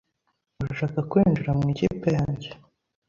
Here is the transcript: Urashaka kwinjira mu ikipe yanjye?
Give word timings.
Urashaka 0.61 0.99
kwinjira 1.09 1.51
mu 1.59 1.63
ikipe 1.73 2.07
yanjye? 2.17 2.49